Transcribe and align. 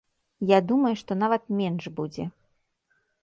Я 0.51 0.57
думаю, 0.69 0.93
што 1.01 1.17
нават 1.23 1.43
менш 1.61 1.83
будзе. 1.99 2.25